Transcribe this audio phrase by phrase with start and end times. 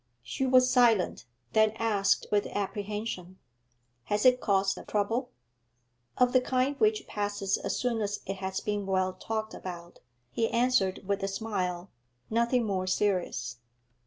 [0.23, 3.37] She was silent, then asked with apprehension,
[4.05, 5.29] 'Has it caused trouble?'
[6.17, 9.99] 'Of the kind which passes as soon as it has been well talked about,'
[10.31, 11.91] he answered with a smile;
[12.31, 13.57] 'nothing more serious.'